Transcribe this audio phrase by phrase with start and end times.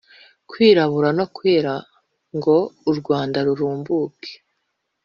[0.49, 1.73] kwirabura no kwera
[2.37, 2.55] ngo
[2.91, 4.31] u rwanda rurumbuke.